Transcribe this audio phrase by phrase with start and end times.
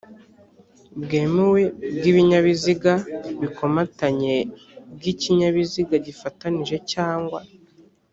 [1.01, 1.61] bwemewe
[1.95, 2.93] bw ibinyabiziga
[3.41, 4.33] bikomatanye
[4.95, 7.39] bw ikinyabiziga gifatanije cyangwa